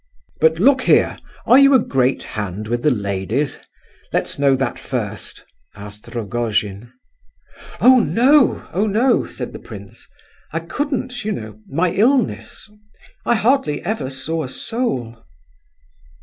"But, 0.39 0.57
look 0.57 0.81
here, 0.81 1.19
are 1.45 1.59
you 1.59 1.75
a 1.75 1.79
great 1.79 2.23
hand 2.23 2.67
with 2.67 2.81
the 2.81 2.89
ladies? 2.89 3.59
Let's 4.11 4.39
know 4.39 4.55
that 4.55 4.79
first?" 4.79 5.45
asked 5.75 6.07
Rogojin. 6.15 6.91
"Oh 7.79 7.99
no, 7.99 8.67
oh 8.73 8.87
no!" 8.87 9.27
said 9.27 9.53
the 9.53 9.59
prince; 9.59 10.07
"I 10.51 10.59
couldn't, 10.59 11.23
you 11.23 11.31
know—my 11.33 11.91
illness—I 11.91 13.35
hardly 13.35 13.83
ever 13.85 14.09
saw 14.09 14.41
a 14.43 14.49
soul." 14.49 15.23